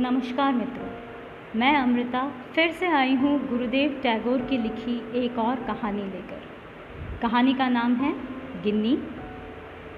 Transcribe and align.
नमस्कार 0.00 0.52
मित्रों, 0.52 0.86
मैं 1.60 1.76
अमृता 1.76 2.20
फिर 2.54 2.70
से 2.70 2.86
आई 2.86 3.14
हूँ 3.14 3.48
गुरुदेव 3.48 3.98
टैगोर 4.02 4.40
की 4.40 4.58
लिखी 4.58 4.94
एक 5.14 5.38
और 5.38 5.56
कहानी 5.56 6.02
लेकर। 6.02 6.40
कहानी 7.22 7.52
का 7.54 7.68
नाम 7.68 7.94
है 7.94 8.12
गिन्नी। 8.62 8.96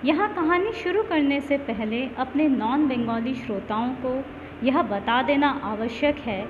यह 0.04 0.26
कहानी 0.26 0.72
शुरू 0.72 1.02
करने 1.02 1.40
से 1.40 1.58
पहले 1.58 2.02
अपने 2.18 2.48
नॉन 2.48 2.88
बंगाली 2.88 3.34
श्रोताओं 3.34 3.94
को 4.04 4.16
यह 4.66 4.82
बता 4.82 5.22
देना 5.22 5.50
आवश्यक 5.64 6.16
है 6.16 6.40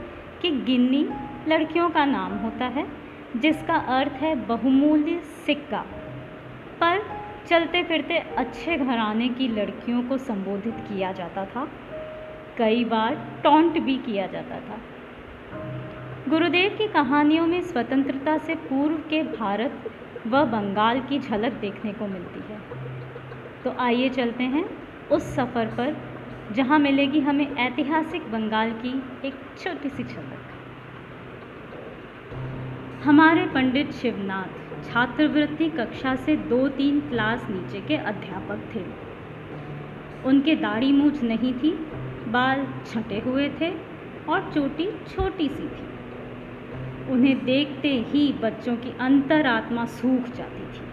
कि 0.43 0.51
गिन्नी 0.51 1.07
लड़कियों 1.49 1.91
का 1.91 2.05
नाम 2.05 2.37
होता 2.39 2.65
है, 2.65 2.87
जिसका 3.37 3.75
अर्थ 3.99 4.13
है 4.13 4.35
बहुमूल्य 4.47 5.21
सिक्का। 5.47 5.85
पर 6.81 7.05
चलते 7.49 7.83
फिरते 7.83 8.19
अच्छे 8.19 8.77
घराने 8.77 9.29
की 9.29 9.49
लड़कियों 9.49 10.03
को 10.03 10.19
संबोधित 10.19 10.75
किया 10.75 11.13
जाता 11.13 11.45
था। 11.45 11.69
कई 12.59 12.85
बार 12.85 13.41
टॉन्ट 13.45 13.79
भी 13.79 13.99
किया 13.99 14.27
जाता 14.27 14.61
था। 14.61 14.81
गुरुदेव 16.29 16.77
की 16.79 16.89
कहानियों 16.89 17.47
में 17.47 17.63
स्वतंत्रता 17.63 18.39
से 18.39 18.55
पूर्व 18.55 18.97
के 18.97 19.23
भारत 19.23 19.91
व 20.27 20.45
बंगाल 20.45 21.01
की 21.01 21.19
झलक 21.19 21.53
देखने 21.53 21.93
को 21.93 22.07
मिलती 22.07 22.53
है। 22.53 22.61
तो 23.65 23.75
आइए 23.79 24.09
चलते 24.09 24.45
हैं 24.45 24.65
उस 25.09 25.23
सफ़र 25.23 25.67
पर, 25.67 25.97
जहाँ 26.53 26.79
मिलेगी 26.79 27.21
हमें 27.21 27.57
ऐतिहासिक 27.57 28.23
बंगाल 28.23 28.71
की 28.71 29.03
एक 29.29 29.35
छोटी 29.59 29.89
सी 29.89 30.05
झलक। 30.05 30.49
हमारे 33.05 33.47
पंडित 33.47 33.93
शिवनाथ 33.93 34.61
छात्रवृत्ति 34.85 35.69
कक्षा 35.69 36.15
से 36.17 36.37
दो 36.37 36.69
तीन 36.69 37.01
क्लास 37.01 37.47
नीचे 37.51 37.81
के 37.81 37.97
अध्यापक 37.97 38.75
थे। 38.75 38.85
उनके 40.29 40.57
दाढ़ी 40.57 40.93
मूछ 40.93 41.23
नहीं 41.23 41.55
थी 41.55 41.87
बाल 42.33 42.67
छटे 42.87 43.21
हुए 43.21 43.49
थे 43.61 43.71
और 44.29 44.51
चोटी 44.55 44.91
छोटी 45.09 45.49
सी 45.49 45.69
थी। 45.69 47.13
उन्हें 47.13 47.45
देखते 47.45 47.89
ही 48.09 48.33
बच्चों 48.33 48.77
की 48.77 48.95
अंतरात्मा 49.01 49.85
सूख 49.85 50.37
जाती 50.37 50.65
थी। 50.65 50.91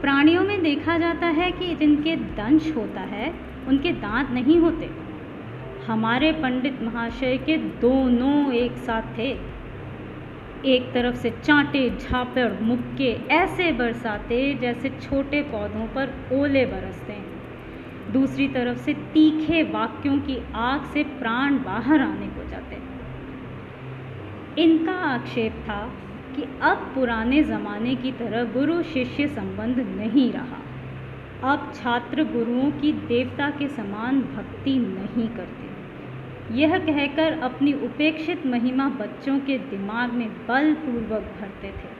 प्राणियों 0.00 0.44
में 0.44 0.62
देखा 0.62 0.98
जाता 0.98 1.26
है 1.26 1.50
कि 1.52 1.74
जिनके 1.74 2.16
दंश 2.16 2.76
होता 2.76 3.00
है, 3.00 3.34
उनके 3.68 3.92
दांत 3.92 4.30
नहीं 4.30 4.58
होते। 4.58 4.90
हमारे 5.86 6.32
पंडित 6.32 6.82
महाशय 6.82 7.36
के 7.36 7.56
दोनों 7.56 8.52
एक 8.52 8.76
साथ 8.76 9.18
थे। 9.18 9.30
एक 10.64 10.92
तरफ़ 10.94 11.14
से 11.14 11.30
चांटे 11.30 11.90
झापड़, 11.90 12.52
मुक्के 12.62 13.12
ऐसे 13.30 13.72
बरसाते 13.72 14.54
जैसे 14.54 14.88
छोटे 14.88 15.42
पौधों 15.42 15.86
पर 15.86 16.14
ओले 16.32 16.66
बरसते 16.66 17.12
हैं। 17.12 17.39
दूसरी 18.12 18.48
तरफ़ 18.48 18.78
से 18.78 18.94
तीखे 18.94 19.62
वाक्यों 19.62 20.18
की 20.18 20.38
आग 20.54 20.84
से 20.84 21.02
प्राण 21.04 21.58
बाहर 21.58 22.00
आने 22.00 22.26
को 22.26 22.48
जाते 22.50 22.70
इनका 24.62 24.92
आक्षेप 24.92 25.52
था 25.52 25.80
कि 26.36 26.42
अब 26.62 26.76
पुराने 26.94 27.42
ज़माने 27.42 27.94
की 27.94 28.12
तरह 28.12 28.44
गुरु 28.44 28.82
शिष्य 28.82 29.26
संबंध 29.28 29.78
नहीं 29.78 30.32
रहा। 30.32 30.60
अब 31.52 31.72
छात्र 31.74 32.24
गुरुओं 32.24 32.70
की 32.70 32.92
देवता 32.92 33.50
के 33.50 33.68
समान 33.68 34.20
भक्ति 34.20 34.74
नहीं 34.78 35.28
करते। 35.28 35.68
यह 36.54 36.78
कहकर 36.78 37.38
अपनी 37.40 37.72
उपेक्षित 37.72 38.46
महिमा 38.46 38.88
बच्चों 38.88 39.38
के 39.40 39.58
दिमाग 39.58 40.12
में 40.12 40.28
बलपूर्वक 40.46 41.22
भरते 41.40 41.68
थे 41.68 41.90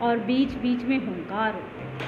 और 0.00 0.18
बीच 0.18 0.54
बीच 0.54 0.82
में 0.84 0.98
हुंकार 1.06 1.54
होते 1.54 1.84
थे। 1.84 2.06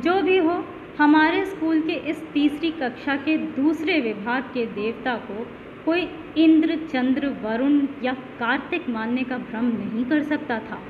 जो 0.00 0.22
भी 0.22 0.38
हो 0.38 0.64
हमारे 0.98 1.44
स्कूल 1.46 1.80
के 1.80 1.92
इस 1.92 2.22
तीसरी 2.32 2.70
कक्षा 2.70 3.16
के 3.16 3.36
दूसरे 3.36 4.00
विभाग 4.00 4.42
के 4.42 4.66
देवता 4.66 5.14
को 5.14 5.46
कोई 5.84 6.08
इंद्र, 6.36 6.76
चंद्र, 6.92 7.26
वरुण 7.26 7.86
या 8.02 8.12
कार्तिक 8.12 8.88
मानने 8.88 9.22
का 9.22 9.38
भ्रम 9.38 9.64
नहीं 9.64 10.04
कर 10.04 10.22
सकता 10.22 10.58
था। 10.58 10.80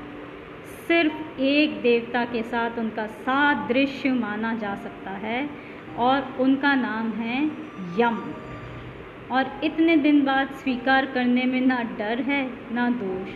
सिर्फ़ 0.87 1.41
एक 1.41 1.81
देवता 1.81 2.25
के 2.25 2.43
साथ 2.43 2.79
उनका 2.79 3.05
सादृश्य 3.07 4.11
माना 4.11 4.53
जा 4.53 4.75
सकता 4.75 5.11
है 5.11 5.49
और 5.97 6.37
उनका 6.39 6.73
नाम 6.75 7.11
है 7.11 7.43
यम। 7.99 8.33
और 9.31 9.61
इतने 9.63 9.97
दिन 9.97 10.23
बाद 10.25 10.49
स्वीकार 10.53 11.05
करने 11.05 11.43
में 11.43 11.61
ना 11.61 11.81
डर 11.99 12.21
है, 12.21 12.49
ना 12.71 12.89
दोष 12.89 13.29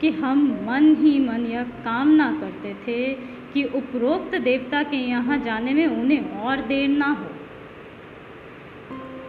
कि 0.00 0.10
हम 0.10 0.46
मन 0.66 0.96
ही 0.96 1.18
मन 1.18 1.46
यह 1.46 1.62
कामना 1.62 2.32
करते 2.40 2.74
थे 2.74 3.39
कि 3.54 3.64
उपरोक्त 3.64 4.38
देवता 4.38 4.82
के 4.82 4.96
यहाँ 4.96 5.38
जाने 5.38 5.74
में 5.74 5.86
उन्हें 5.86 6.30
और 6.30 6.60
देर 6.60 6.88
ना 6.88 7.06
हो। 7.06 7.26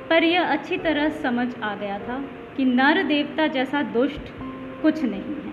पर 0.10 0.24
यह 0.24 0.44
अच्छी 0.44 0.78
तरह 0.78 1.10
समझ 1.10 1.60
आ 1.64 1.76
गया 1.76 2.00
था 2.00 2.24
कि 2.58 2.66
नर 2.66 3.04
देवता 3.04 3.48
जैसा 3.48 3.82
दुष्ट 3.82 4.22
कुछ 4.82 5.04
नहीं 5.04 5.22
है। 5.22 5.52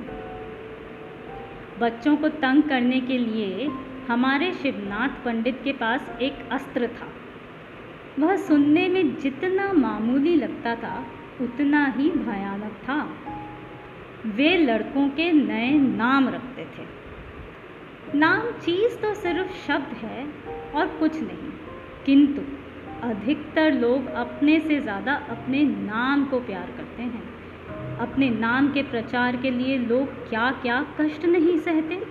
बच्चों 1.78 2.16
को 2.16 2.28
तंग 2.28 2.62
करने 2.62 3.00
के 3.00 3.18
लिए 3.18 3.70
हमारे 4.08 4.52
शिवनाथ 4.52 5.24
पंडित 5.24 5.60
के 5.64 5.72
पास 5.72 6.18
एक 6.22 6.48
अस्त्र 6.52 6.86
था। 6.86 7.08
वह 8.18 8.36
सुनने 8.36 8.88
में 8.88 9.16
जितना 9.16 9.72
मामूली 9.72 10.36
लगता 10.36 10.74
था, 10.74 11.06
उतना 11.40 11.86
ही 11.86 12.10
भयानक 12.10 12.72
था। 12.72 13.16
वे 14.26 14.56
लड़कों 14.56 15.08
के 15.08 15.32
नए 15.32 15.70
नाम 15.70 16.28
रखते 16.28 16.64
थे। 16.64 16.97
नाम 18.14 18.50
चीज़ 18.60 18.96
तो 18.96 19.12
सिर्फ़ 19.14 19.52
शब्द 19.66 19.96
है 19.96 20.26
और 20.74 20.86
कुछ 20.98 21.20
नहीं, 21.22 21.50
किंतु 22.06 22.42
अधिकतर 23.02 23.72
लोग 23.72 24.06
अपने 24.16 24.58
से 24.60 24.78
ज़्यादा 24.80 25.14
अपने 25.30 25.62
नाम 25.64 26.24
को 26.24 26.40
प्यार 26.40 26.70
करते 26.76 27.02
हैं। 27.02 27.22
अपने 27.98 28.30
नाम 28.30 28.72
के 28.72 28.82
प्रचार 28.82 29.36
के 29.36 29.50
लिए 29.50 29.76
लोग 29.78 30.28
क्या 30.28 30.50
क्या 30.62 30.80
कष्ट 31.00 31.24
नहीं 31.24 31.58
सहते? 31.58 32.02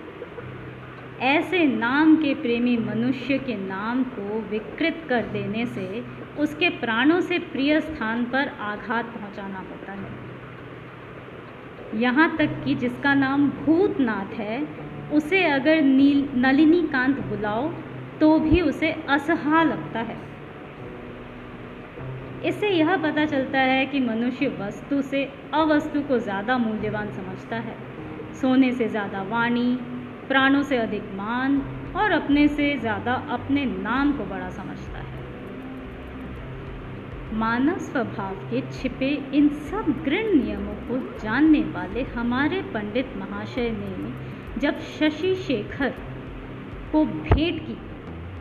ऐसे 1.26 1.64
नाम 1.66 2.16
के 2.16 2.34
प्रेमी 2.34 2.76
मनुष्य 2.76 3.38
के 3.38 3.54
नाम 3.58 4.02
को 4.10 4.40
विकृत 4.50 5.04
कर 5.08 5.22
देने 5.22 5.66
से 5.66 6.04
उसके 6.38 6.68
प्राणों 6.70 7.20
से 7.20 7.38
प्रिय 7.38 7.80
स्थान 7.80 8.24
पर 8.24 8.48
आघात 8.62 9.06
पहुंचाना 9.06 9.58
होता 9.60 9.92
है। 9.92 10.10
यहाँ 12.00 12.36
तक 12.36 12.62
कि 12.64 12.74
जिसका 12.74 13.14
नाम 13.14 13.48
भूतनाथ 13.50 14.34
है 14.34 14.60
उसे 15.12 15.42
अगर 15.44 15.80
नील 15.82 16.28
नलिनी 16.36 16.80
कांत 16.82 17.18
बुलाओ 17.20 17.68
तो 18.20 18.38
भी 18.38 18.60
उसे 18.60 18.90
असहा 19.08 19.62
लगता 19.62 20.00
है। 20.00 20.16
इससे 22.44 22.68
यह 22.68 22.96
पता 22.96 23.24
चलता 23.26 23.58
है 23.58 23.84
कि 23.86 24.00
मनुष्य 24.00 24.48
वस्तु 24.60 25.00
से 25.02 25.24
अवस्तु 25.54 26.00
को 26.00 26.18
ज़्यादा 26.18 26.58
मूल्यवान 26.58 27.10
समझता 27.12 27.56
है। 27.56 27.76
सोने 28.34 28.72
से 28.72 28.88
ज़्यादा 28.88 29.22
वाणी, 29.22 29.74
प्राणों 30.28 30.62
से 30.62 30.76
अधिक 30.76 31.02
मान 31.14 31.60
और 31.96 32.12
अपने 32.12 32.46
से 32.48 32.76
ज़्यादा 32.76 33.12
अपने 33.30 33.64
नाम 33.64 34.12
को 34.12 34.24
बड़ा 34.24 34.50
समझता 34.50 34.98
है। 34.98 35.16
मानव 37.38 37.78
स्वभाव 37.78 38.34
के 38.50 38.60
छिपे 38.72 39.10
इन 39.34 39.48
सब 39.48 39.94
गृण 40.04 40.32
नियमों 40.34 40.74
को 40.88 40.98
जानने 41.22 41.60
वाले 41.72 42.02
हमारे 42.14 42.62
पंडित 42.74 43.16
महाशय 43.16 43.70
ने 43.70 43.96
जब 44.58 44.80
शशि 44.80 45.34
शेखर 45.34 45.94
को 46.92 47.04
भेंट 47.04 47.66
की, 47.66 47.78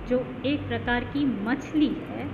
जो 0.09 0.25
एक 0.45 0.67
प्रकार 0.67 1.03
की 1.03 1.44
मछली 1.44 1.88
है, 1.88 2.29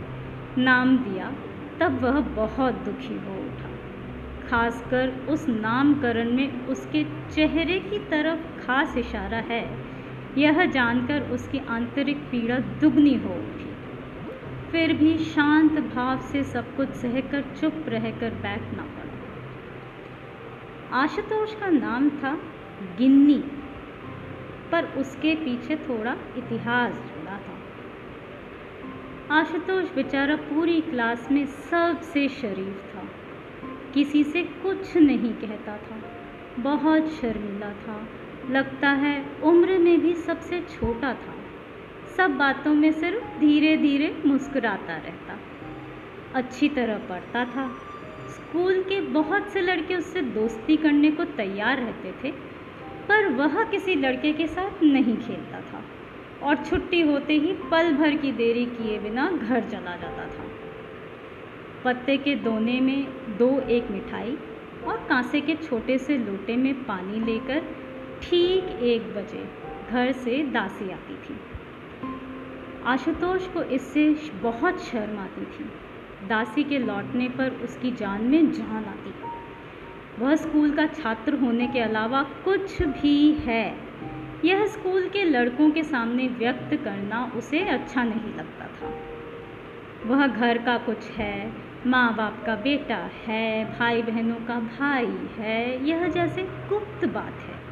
नाम 0.57 0.97
दिया, 0.97 1.33
तब 1.79 2.03
वह 2.03 2.19
बहुत 2.19 2.73
दुखी 2.73 3.16
हो 3.16 3.33
उठा। 3.33 3.69
खासकर 4.49 5.09
उस 5.29 5.49
नामकरण 5.49 6.31
में 6.31 6.66
उसके 6.66 7.03
चेहरे 7.03 7.79
की 7.79 7.99
तरफ़ 7.99 8.66
खास 8.66 8.97
इशारा 8.97 9.38
है। 9.38 9.77
यह 10.38 10.65
जानकर 10.65 11.21
उसकी 11.21 11.57
आंतरिक 11.69 12.18
पीड़ा 12.18 12.57
दुगनी 12.57 13.13
हो 13.13 13.33
उठी। 13.33 13.74
फिर 14.71 14.94
भी 14.94 15.18
शांत 15.18 15.71
भाव 15.71 16.19
से 16.19 16.44
सब 16.44 16.75
कुछ 16.75 16.89
सहकर 16.89 17.41
चुप 17.41 17.86
रहकर 17.88 18.29
बैठना 18.29 18.83
पड़ा। 18.83 19.13
आशुतोष 20.97 21.56
का 21.56 21.68
नाम 21.68 22.09
था 22.09 22.39
गिन्नी। 22.97 23.44
पर 24.74 24.86
उसके 24.86 25.36
पीछे 25.36 25.75
थोड़ा 25.75 26.16
इतिहास 26.38 26.94
जुड़ा 26.94 27.38
था। 27.38 27.60
आशुतोष 29.36 29.92
बेचारा 29.94 30.36
पूरी 30.36 30.81
क्लास 30.81 31.31
में 31.31 31.46
सबसे 31.46 32.30
शरीफ 32.30 32.96
था। 32.96 33.04
किसी 33.94 34.24
से 34.24 34.44
कुछ 34.44 34.98
नहीं 34.98 35.34
कहता 35.34 35.78
था। 35.78 36.02
बहुत 36.60 37.08
शर्मिला 37.08 37.70
था। 37.70 38.08
लगता 38.50 38.90
है 38.90 39.25
उम्र 39.44 39.78
में 39.78 40.02
भी 40.02 40.14
सबसे 40.14 40.62
छोटा 40.62 41.14
था। 41.14 41.36
सब 42.18 42.31
बातों 42.31 42.74
में 42.74 42.92
सिर्फ़ 42.92 43.40
धीरे 43.40 43.78
धीरे 43.78 44.18
मुस्कुराता 44.25 44.96
रहता। 44.98 45.40
अच्छी 46.36 46.70
तरह 46.70 46.98
पढ़ता 46.98 47.46
था। 47.46 47.75
स्कूल 48.30 48.81
के 48.81 49.02
बहुत 49.02 49.48
से 49.48 49.62
लड़के 49.62 49.96
उससे 49.96 50.22
दोस्ती 50.22 50.78
करने 50.78 51.12
को 51.12 51.24
तैयार 51.25 51.78
रहते 51.78 52.14
थे। 52.24 52.52
पर 53.09 53.27
वह 53.27 53.63
किसी 53.63 53.95
लड़के 53.95 54.33
के 54.33 54.47
साथ 54.47 54.83
नहीं 54.83 55.17
खेलता 55.17 55.61
था 55.61 55.83
और 56.44 56.63
छुट्टी 56.65 57.01
होते 57.01 57.33
ही 57.33 57.53
पल 57.71 57.94
भर 57.94 58.15
की 58.15 58.31
देरी 58.31 58.65
किए 58.65 59.00
बिना 59.00 59.31
घर 59.31 59.61
चला 59.61 59.95
जाता 59.95 60.25
था। 60.25 60.45
पत्ते 61.83 62.17
के 62.17 62.35
दोने 62.35 62.79
में 62.79 63.05
दो 63.38 63.59
एक 63.59 63.91
मिठाई 63.91 64.38
और 64.88 64.97
कांसे 65.09 65.41
के 65.41 65.55
छोटे 65.55 65.97
से 65.97 66.17
लोटे 66.17 66.55
में 66.55 66.83
पानी 66.83 67.19
लेकर 67.19 67.59
ठीक 68.21 68.63
एक 68.83 69.13
बजे 69.15 69.50
घर 69.89 70.11
से 70.11 70.44
दासी 70.44 70.91
आती 70.91 71.15
थी। 71.15 71.39
आशुतोष 72.85 73.47
को 73.47 73.63
इससे 73.63 74.09
बहुत 74.41 74.83
शर्म 74.83 75.17
आती 75.17 75.45
थी। 75.45 75.63
दासी 76.27 76.63
के 76.63 76.79
लौटने 76.79 77.29
पर 77.29 77.51
उसकी 77.63 77.91
जान 77.91 78.21
में 78.21 78.51
जान 78.51 78.85
आती। 78.85 79.13
वह 80.19 80.36
स्कूल 80.36 80.75
का 80.75 80.86
छात्र 80.86 81.33
होने 81.33 81.68
के 81.68 81.80
अलावा 81.80 82.24
कुछ 82.24 82.83
भी 82.83 83.31
है। 83.31 83.77
यह 84.45 84.65
स्कूल 84.65 85.10
के 85.10 85.24
लड़कों 85.24 85.71
के 85.71 85.83
सामने 85.83 86.27
व्यक्त 86.27 86.83
करना 86.83 87.31
उसे 87.36 87.60
अच्छा 87.60 88.04
नहीं 88.04 88.33
लगता 88.36 88.65
था। 88.65 88.94
वह 90.06 90.27
घर 90.27 90.57
का 90.57 90.77
कुछ 90.77 91.10
है 91.12 91.54
माँ 91.86 92.15
बाप 92.15 92.44
का 92.45 92.56
बेटा 92.56 93.10
है 93.25 93.80
भाई 93.80 94.01
बहनों 94.01 94.36
का 94.36 94.60
भाई 94.60 95.27
है, 95.38 95.88
यह 95.88 96.07
जैसे 96.07 96.44
गुप्त 96.44 97.06
बात 97.06 97.33
है। 97.33 97.63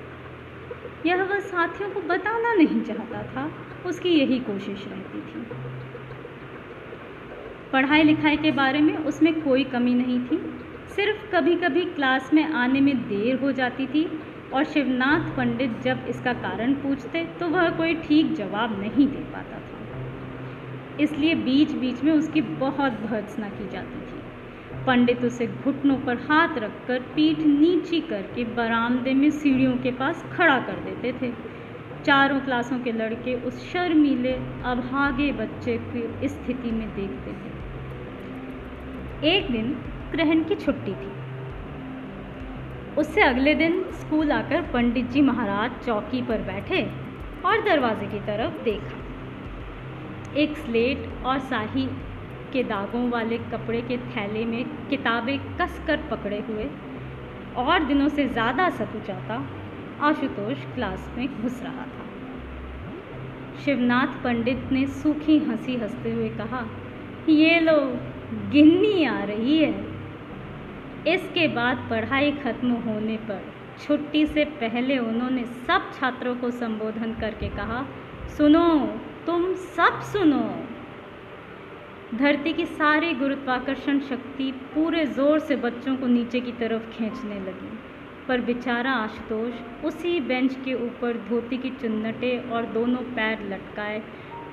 यह 1.06 1.24
वह 1.24 1.40
साथियों 1.40 1.90
को 1.90 2.02
बताना 2.02 2.54
नहीं 2.54 2.82
चाहता 2.82 3.24
था, 3.24 3.52
उसकी 3.86 4.10
यही 4.10 4.40
कोशिश 4.40 4.88
रहती 4.88 5.22
थी। 5.22 5.46
पढ़ाई 7.74 8.04
लिखाई 8.04 8.38
के 8.38 8.52
बारे 8.52 8.82
में 8.82 8.98
उसमें 8.98 9.42
कोई 9.42 9.64
कमी 9.64 9.94
नहीं 9.94 10.20
थी। 10.20 10.62
सिर्फ़ 10.96 11.20
कभी 11.32 11.56
कभी 11.56 11.84
क्लास 11.86 12.34
में 12.34 12.44
आने 12.44 12.82
में 12.82 12.96
देर 13.10 13.36
हो 13.36 13.52
जाती 13.52 13.86
थी 13.88 14.04
और 14.54 14.64
शिवनाथ 14.64 15.36
पंडित 15.38 15.72
जब 15.82 16.06
इसका 16.08 16.34
कारण 16.34 16.74
पूछते 16.74 17.24
तो 17.40 17.48
वह 17.48 17.70
कोई 17.70 17.94
ठीक 17.96 18.34
जवाब 18.34 18.80
नहीं 18.82 19.08
दे 19.08 19.24
पाता 19.34 19.60
था। 19.60 19.78
इसलिए 21.00 21.36
बीच 21.36 21.72
बीच 21.72 22.04
में 22.04 22.12
उसकी 22.12 22.42
बहुत 22.42 22.92
भर्त्सना 23.02 23.50
की 23.50 23.68
जाती 23.70 24.00
थी। 24.02 24.20
पंडित 24.86 25.24
उसे 25.26 25.48
घुटनों 25.48 25.96
पर 25.98 26.18
हाथ 26.18 26.58
रखकर 26.58 27.00
पीठ 27.16 27.40
नीची 27.40 28.00
करके 28.02 28.44
बरामदे 28.56 29.14
में 29.14 29.30
सीढ़ियों 29.30 29.76
के 29.78 29.92
पास 29.92 30.24
खड़ा 30.34 30.58
कर 30.60 30.78
देते 30.86 31.12
थे। 31.22 31.32
चारों 32.04 32.40
क्लासों 32.40 32.80
के 32.80 32.92
लड़के 32.92 33.34
उस 33.48 33.56
शर्मीले, 33.74 34.34
अभागे 34.66 35.32
बच्चे 35.32 35.78
की 35.86 36.28
स्थिति 36.28 36.72
में 36.72 36.88
देखते 36.96 37.32
थे। 37.32 37.50
एक 39.28 39.52
दिन 39.52 39.68
ग्रहण 40.12 40.44
की 40.44 40.56
छुट्टी 40.56 40.94
थी। 40.94 41.10
उससे 42.98 43.22
अगले 43.22 43.54
दिन 43.56 43.84
स्कूल 43.92 44.32
आकर 44.32 44.62
पंडित 44.62 45.10
जी 45.12 45.22
महाराज 45.22 45.72
चौकी 45.86 46.22
पर 46.22 46.42
बैठे 46.42 46.82
और 47.46 47.62
दरवाजे 47.62 48.08
की 48.08 48.20
तरफ़ 48.20 48.64
देखा। 48.64 48.98
एक 50.38 50.58
स्लेट 50.58 51.08
और 51.26 51.40
शाही 51.40 51.88
के 52.54 52.64
दागों 52.64 53.10
वाले 53.10 53.38
कपड़े 53.38 53.82
के 53.82 53.98
थैले 53.98 54.46
में 54.46 54.64
किताबें 54.90 55.38
कस 55.58 55.82
कर 55.88 55.98
पकड़े 56.12 56.40
हुए 56.40 56.70
और 57.58 57.84
दिनों 57.84 58.10
से 58.10 58.28
ज़्यादा 58.28 58.70
सकुचाता 58.70 59.44
आशुतोष 60.02 60.64
क्लास 60.76 61.10
में 61.18 61.28
घुस 61.42 61.62
रहा 61.64 61.86
था। 61.86 62.06
शिवनाथ 63.66 64.24
पंडित 64.24 64.72
ने 64.72 64.86
सूखी 64.88 65.38
हँसी 65.40 65.76
हँसते 65.76 66.12
हुए 66.12 66.30
कहा, 66.30 66.66
ये 67.30 67.60
लो, 67.60 67.78
गिन्नी 68.52 69.04
आ 69.06 69.24
रही 69.24 69.58
है। 69.58 69.91
इसके 71.08 71.48
बाद 71.48 71.88
पढ़ाई 71.90 72.32
खत्म 72.32 72.72
होने 72.72 73.18
पर 73.18 73.54
छुट्टी 73.80 74.26
से 74.26 74.46
पहले 74.46 74.98
उन्होंने 74.98 75.44
सब 75.44 75.92
छात्रों 76.00 76.36
को 76.36 76.52
संबोधन 76.52 77.14
करके 77.14 77.50
कहा, 77.50 77.86
सुनो, 78.38 78.78
तुम 79.26 79.54
सब 79.54 80.02
सुनो। 80.02 80.44
धरती 82.18 82.54
की 82.54 82.66
सारी 82.66 83.14
गुरुत्वाकर्षण 83.14 84.00
शक्ति 84.00 84.52
पूरे 84.52 85.06
ज़ोर 85.06 85.40
से 85.40 85.56
बच्चों 85.56 85.96
को 85.98 86.08
नीचे 86.08 86.40
की 86.40 86.52
तरफ़ 86.52 86.90
खींचने 86.92 87.40
लगी। 87.40 87.78
पर 88.28 88.42
बेचारा 88.42 88.92
आशुतोष 88.92 89.86
उसी 89.86 90.20
बेंच 90.20 90.56
के 90.66 90.74
ऊपर 90.74 91.18
धोती 91.30 91.58
की 91.58 91.70
चुन्नटे 91.70 92.38
और 92.52 92.66
दोनों 92.66 93.02
पैर 93.16 93.48
लटकाए, 93.50 94.00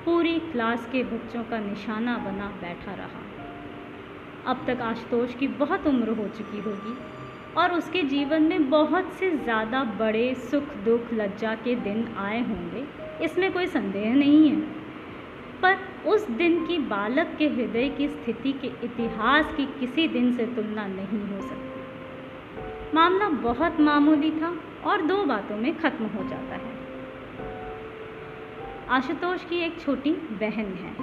पूरी 0.05 0.39
क्लास 0.39 0.89
के 0.91 1.03
बच्चों 1.03 1.43
का 1.43 1.59
निशाना 1.59 2.17
बना 2.17 2.47
बैठा 2.61 2.93
रहा। 2.93 3.28
अब 4.45 4.63
तक 4.67 4.81
आशुतोष 4.81 5.35
की 5.35 5.47
बहुत 5.47 5.87
उम्र 5.87 6.09
हो 6.09 6.27
चुकी 6.27 6.59
होगी 6.59 6.97
और 7.57 7.73
उसके 7.73 8.01
जीवन 8.03 8.43
में 8.43 8.69
बहुत 8.69 9.13
से 9.13 9.29
ज़्यादा 9.37 9.83
बड़े 9.99 10.33
सुख 10.51 10.75
दुख 10.85 11.13
लज्जा 11.13 11.53
के 11.55 11.75
दिन 11.75 12.07
आए 12.17 12.41
होंगे, 12.41 12.85
इसमें 13.25 13.51
कोई 13.53 13.67
संदेह 13.67 14.13
नहीं 14.15 14.49
है। 14.49 14.61
पर 15.61 15.77
उस 16.07 16.29
दिन 16.29 16.65
की 16.65 16.77
बालक 16.77 17.35
के 17.39 17.47
हृदय 17.47 17.89
की 17.89 18.07
स्थिति 18.07 18.51
के 18.51 18.67
इतिहास 18.85 19.53
की 19.55 19.65
किसी 19.79 20.07
दिन 20.07 20.31
से 20.33 20.45
तुलना 20.45 20.87
नहीं 20.87 21.21
हो 21.21 21.41
सकती। 21.41 22.95
मामला 22.95 23.29
बहुत 23.29 23.79
मामूली 23.79 24.31
था 24.31 24.53
और 24.85 25.01
दो 25.01 25.23
बातों 25.25 25.57
में 25.57 25.75
खत्म 25.79 26.05
हो 26.05 26.23
जाता 26.29 26.55
है। 26.55 26.77
आशुतोष 28.89 29.43
की 29.45 29.57
एक 29.57 29.79
छोटी 29.81 30.11
बहन 30.11 30.73
है। 30.73 30.95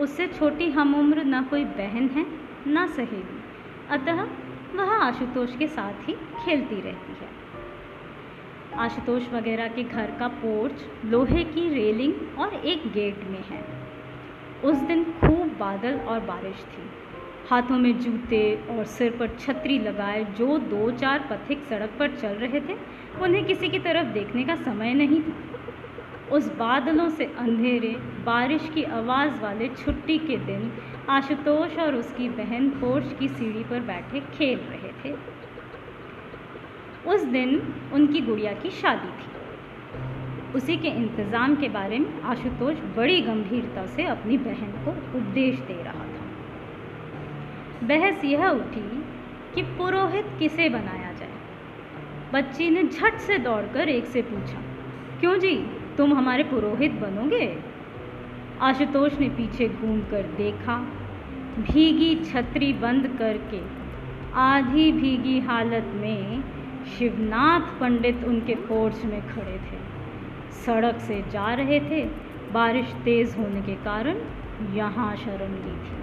उससे 0.00 0.26
छोटी 0.28 0.70
हम 0.70 0.94
उम्र 0.94 1.24
न 1.24 1.42
कोई 1.42 1.64
बहन 1.64 2.08
है 2.08 2.26
न 2.66 2.86
सहेली। 2.86 3.42
अतः 3.90 4.26
वह 4.74 4.90
आशुतोष 4.92 5.56
के 5.56 5.66
साथ 5.66 6.08
ही 6.08 6.12
खेलती 6.12 6.74
रहती 6.74 7.12
है। 7.12 7.44
आशुतोष 8.76 9.32
वगैरह 9.32 9.68
के 9.68 9.82
घर 9.82 10.06
का 10.18 10.28
पोर्च, 10.28 10.84
लोहे 11.04 11.44
की 11.44 11.74
रेलिंग 11.74 12.38
और 12.38 12.54
एक 12.54 12.92
गेट 12.92 13.24
में 13.24 13.44
है। 13.44 13.64
उस 14.64 14.76
दिन 14.76 15.04
खूब 15.04 15.56
बादल 15.60 15.94
और 15.94 16.20
बारिश 16.20 16.56
थी। 16.56 16.90
हाथों 17.50 17.78
में 17.78 18.00
जूते 18.00 18.64
और 18.70 18.84
सिर 18.84 19.10
पर 19.10 19.28
छतरी 19.28 19.78
लगाए 19.78 20.24
जो 20.24 20.58
दो 20.58 20.90
चार 20.90 21.18
पथिक 21.18 21.64
सड़क 21.64 21.90
पर 21.98 22.16
चल 22.16 22.28
रहे 22.28 22.60
थे, 22.60 22.78
उन्हें 23.20 23.44
किसी 23.44 23.68
की 23.68 23.78
तरफ़ 23.78 24.06
देखने 24.06 24.44
का 24.44 24.56
समय 24.56 24.94
नहीं 24.94 25.22
था। 25.22 25.32
उस 26.32 26.56
बादलों 26.56 27.08
से 27.08 27.24
अंधेरे, 27.24 27.96
बारिश 28.24 28.70
की 28.74 28.82
आवाज़ 28.82 29.40
वाले 29.40 29.68
छुट्टी 29.68 30.18
के 30.18 30.36
दिन 30.36 30.72
आशुतोष 31.10 31.78
और 31.78 31.94
उसकी 31.94 32.28
बहन 32.28 32.68
पोर्च 32.70 33.14
की 33.18 33.28
सीढ़ी 33.28 33.64
पर 33.64 33.80
बैठे 33.80 34.20
खेल 34.20 34.58
रहे 34.58 34.92
थे। 35.04 35.14
उस 37.10 37.24
दिन 37.24 37.50
उनकी 37.92 38.20
गुड़िया 38.20 38.52
की 38.52 38.70
शादी 38.70 39.08
थी। 39.08 39.32
उसी 40.54 40.76
के 40.76 40.88
इंतज़ाम 40.88 41.54
के 41.56 41.68
बारे 41.68 41.98
में 41.98 42.22
आशुतोष 42.22 42.76
बड़ी 42.96 43.20
गंभीरता 43.20 43.86
से 43.86 44.04
अपनी 44.04 44.38
बहन 44.38 44.72
को 44.84 44.90
उपदेश 45.18 45.58
दे 45.58 45.82
रहा 45.82 46.04
था। 46.04 47.86
बहस 47.86 48.24
यह 48.24 48.46
उठी 48.48 49.04
कि 49.54 49.62
पुरोहित 49.62 50.26
किसे 50.38 50.68
बनाया 50.68 51.12
जाए? 51.12 51.32
बच्ची 52.34 52.70
ने 52.70 52.82
झट 52.82 53.18
से 53.18 53.38
दौड़कर 53.38 53.88
एक 53.88 54.06
से 54.06 54.22
पूछा, 54.22 54.62
क्यों 55.20 55.38
जी, 55.38 55.54
तुम 55.96 56.14
हमारे 56.14 56.44
पुरोहित 56.44 56.92
बनोगे? 56.92 57.46
आशुतोष 58.64 59.18
ने 59.18 59.28
पीछे 59.28 59.68
घूम 59.68 60.00
कर 60.00 60.22
देखा। 60.36 60.76
भीगी 61.58 62.14
छतरी 62.24 62.72
बंद 62.72 63.06
करके, 63.18 63.60
आधी 64.34 64.92
भीगी 64.92 65.38
हालत 65.40 65.90
में 65.94 66.42
शिवनाथ 66.86 67.80
पंडित 67.80 68.24
उनके 68.24 68.54
पोर्च 68.54 69.04
में 69.04 69.20
खड़े 69.28 69.58
थे। 69.66 69.78
सड़क 70.64 70.98
से 71.00 71.22
जा 71.30 71.52
रहे 71.54 71.80
थे। 71.80 72.04
बारिश 72.52 72.94
तेज़ 73.04 73.36
होने 73.36 73.62
के 73.62 73.74
कारण 73.84 74.16
यहाँ 74.74 75.14
शरण 75.16 75.52
ली 75.54 75.76
थी। 75.84 76.02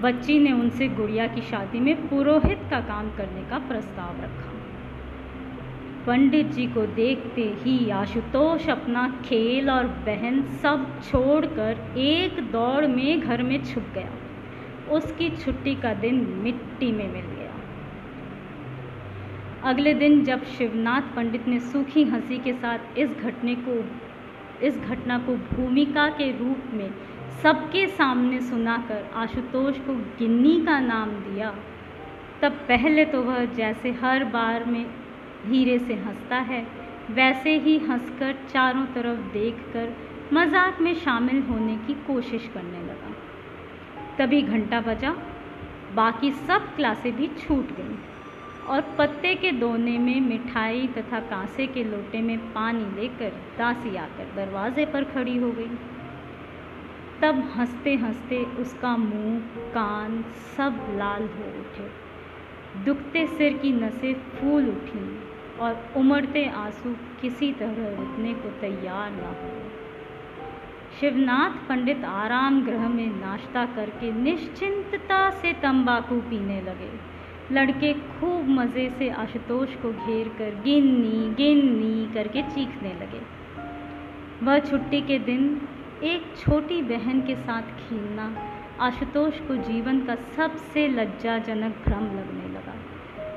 बच्ची 0.00 0.38
ने 0.38 0.52
उनसे 0.52 0.88
गुड़िया 0.88 1.26
की 1.26 1.40
शादी 1.40 1.80
में 1.80 2.08
पुरोहित 2.08 2.60
का 2.70 2.80
काम 2.80 3.10
करने 3.10 3.50
का 3.50 3.58
प्रस्ताव 3.58 4.22
रखा। 4.24 4.57
पंडित 6.06 6.46
जी 6.46 6.66
को 6.66 6.86
देखते 6.86 7.42
ही 7.58 7.90
आशुतोष 7.90 8.68
अपना 8.68 9.08
खेल 9.24 9.70
और 9.70 9.86
बहन 10.06 10.42
सब 10.62 10.86
छोड़कर 11.02 11.98
एक 11.98 12.40
दौड़ 12.52 12.86
में 12.86 13.20
घर 13.20 13.42
में 13.42 13.62
छुप 13.64 13.86
गया। 13.94 14.10
उसकी 14.90 15.28
छुट्टी 15.30 15.74
का 15.74 15.94
दिन 15.94 16.24
मिट्टी 16.42 16.92
में 16.92 17.08
मिल 17.12 17.26
गया। 17.26 17.52
अगले 19.64 19.94
दिन 19.94 20.24
जब 20.24 20.44
शिवनाथ 20.48 21.14
पंडित 21.16 21.48
ने 21.48 21.58
सूखी 21.60 22.04
हँसी 22.04 22.38
के 22.38 22.52
साथ 22.52 22.98
इस 22.98 23.10
घटने 23.10 23.54
को, 23.54 23.84
इस 24.66 24.78
घटना 24.78 25.18
को 25.18 25.34
भूमिका 25.46 26.08
के 26.08 26.30
रूप 26.38 26.74
में 26.74 26.90
सबके 27.42 27.86
सामने 27.86 28.40
सुनाकर 28.40 29.10
आशुतोष 29.14 29.78
को 29.78 29.94
गिन्नी 30.18 30.60
का 30.66 30.78
नाम 30.80 31.10
दिया, 31.10 31.54
तब 32.42 32.52
पहले 32.68 33.04
तो 33.04 33.22
वह 33.22 33.44
जैसे 33.44 33.92
हर 33.92 34.24
बार 34.24 34.64
में 34.64 34.84
धीरे 35.46 35.78
से 35.78 35.94
हंसता 35.94 36.36
है। 36.36 36.66
वैसे 37.10 37.58
ही 37.58 37.78
हंसकर 37.78 38.34
चारों 38.52 38.86
तरफ़ 38.86 39.32
देखकर 39.32 39.96
मज़ाक 40.32 40.80
में 40.80 40.94
शामिल 40.94 41.42
होने 41.42 41.76
की 41.76 41.94
कोशिश 41.94 42.50
करने 42.54 42.82
लगा। 42.82 43.14
तभी 44.18 44.42
घंटा 44.42 44.80
बजा, 44.80 45.10
बाकी 45.94 46.30
सब 46.30 46.76
क्लासें 46.76 47.16
भी 47.16 47.26
छूट 47.26 47.66
गईं 47.66 47.96
और 48.66 48.80
पत्ते 48.98 49.34
के 49.34 49.52
दोने 49.52 49.98
में, 49.98 50.20
मिठाई 50.20 50.86
तथा 50.86 51.20
कांसे 51.20 51.66
के 51.66 51.84
लोटे 51.84 52.20
में 52.20 52.38
पानी 52.38 53.00
लेकर 53.00 53.30
दासी 53.58 53.96
आकर 53.96 54.32
दरवाजे 54.36 54.86
पर 54.86 55.04
खड़ी 55.04 55.36
हो 55.38 55.50
गई। 55.50 55.70
तब 57.22 57.52
हँसते 57.56 57.94
हँसते 57.94 58.44
उसका 58.44 58.96
मुँह, 58.96 59.38
कान 59.74 60.24
सब 60.56 60.86
लाल 60.98 61.22
हो 61.22 61.60
उठे। 61.60 61.90
दुखते 62.84 63.26
सिर 63.26 63.52
की 63.52 63.72
नसें 63.72 64.14
फूल 64.14 64.68
उठी। 64.68 65.17
और 65.60 65.92
उमड़ते 65.96 66.44
आँसू 66.46 66.94
किसी 67.20 67.52
तरह 67.52 67.96
रुकने 67.96 68.34
को 68.34 68.48
तैयार 68.60 69.10
ना 69.10 69.28
हो। 69.28 69.50
शिवनाथ 71.00 71.68
पंडित 71.68 72.04
आराम 72.04 72.64
गृह 72.64 72.88
में 72.88 73.20
नाश्ता 73.20 73.64
करके 73.66 74.12
निश्चिंतता 74.12 75.30
से 75.30 75.52
तंबाकू 75.52 76.20
पीने 76.20 76.60
लगे। 76.60 76.90
लड़के 77.52 77.92
खूब 77.94 78.48
मज़े 78.48 78.88
से 78.90 79.08
आशुतोष 79.10 79.74
को 79.74 79.92
घेर 79.92 80.28
कर 80.28 80.60
गिन्नी 80.64 81.34
गिन्नी 81.34 82.14
करके 82.14 82.42
चीखने 82.42 82.92
लगे। 82.94 83.20
वह 84.44 84.58
छुट्टी 84.58 85.00
के 85.00 85.18
दिन 85.18 85.60
एक 86.02 86.24
छोटी 86.38 86.82
बहन 86.82 87.20
के 87.20 87.36
साथ 87.36 87.62
खेलना 87.62 88.34
आशुतोष 88.80 89.40
को 89.40 89.56
जीवन 89.56 90.00
का 90.00 90.14
सबसे 90.14 90.88
लज्जाजनक 90.88 91.82
भ्रम 91.84 92.04
लगने 92.04 92.48
लगा। 92.48 92.57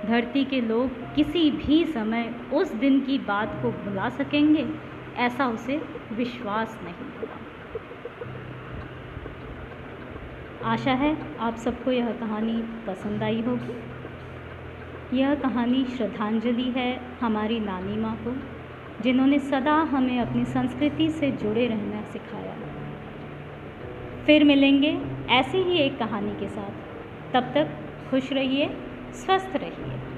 धरती 0.05 0.45
के 0.45 0.61
लोग 0.61 1.15
किसी 1.15 1.51
भी 1.51 1.85
समय 1.85 2.35
उस 2.53 2.73
दिन 2.73 3.01
की 3.01 3.17
बात 3.17 3.59
को 3.61 3.71
भुला 3.71 4.09
सकेंगे, 4.09 4.67
ऐसा 5.17 5.47
उसे 5.47 5.81
विश्वास 6.13 6.79
नहीं 6.83 6.93
हुआ। 6.93 7.37
आशा 10.71 10.91
है 10.91 11.17
आप 11.39 11.55
सबको 11.55 11.91
यह 11.91 12.11
कहानी 12.11 12.63
पसंद 12.87 13.23
आई 13.23 13.41
होगी। 13.41 13.75
यह 15.17 15.35
कहानी 15.35 15.85
श्रद्धांजलि 15.85 16.71
है 16.71 17.01
हमारी 17.21 17.59
नानी 17.59 17.97
माँ 17.97 18.15
को, 18.27 18.37
जिन्होंने 19.03 19.39
सदा 19.39 19.73
हमें 19.73 20.19
अपनी 20.19 20.45
संस्कृति 20.45 21.09
से 21.09 21.31
जुड़े 21.31 21.67
रहना 21.67 22.01
सिखाया। 22.01 22.55
फिर 24.25 24.43
मिलेंगे 24.43 25.01
ऐसी 25.29 25.57
ही 25.57 25.77
एक 25.77 25.99
कहानी 25.99 26.31
के 26.31 26.49
साथ। 26.49 26.71
तब 27.33 27.43
तक 27.53 27.67
खुश 28.09 28.33
रहिए। 28.33 28.77
स्वस्थ 29.13 29.55
रहिए। 29.55 30.10